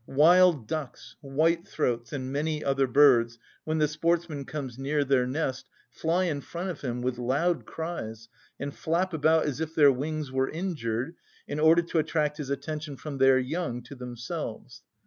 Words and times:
Wild 0.07 0.67
ducks, 0.67 1.15
white‐throats, 1.23 2.11
and 2.11 2.31
many 2.33 2.63
other 2.63 2.87
birds, 2.87 3.37
when 3.65 3.77
the 3.77 3.87
sportsman 3.87 4.45
comes 4.45 4.79
near 4.79 5.03
their 5.03 5.27
nest, 5.27 5.67
fly 5.91 6.23
in 6.23 6.41
front 6.41 6.71
of 6.71 6.81
him 6.81 7.03
with 7.03 7.19
loud 7.19 7.67
cries 7.67 8.27
and 8.59 8.73
flap 8.75 9.13
about 9.13 9.45
as 9.45 9.61
if 9.61 9.75
their 9.75 9.91
wings 9.91 10.31
were 10.31 10.49
injured, 10.49 11.13
in 11.47 11.59
order 11.59 11.83
to 11.83 11.99
attract 11.99 12.37
his 12.37 12.49
attention 12.49 12.97
from 12.97 13.19
their 13.19 13.37
young 13.37 13.83
to 13.83 13.93
themselves. 13.93 14.81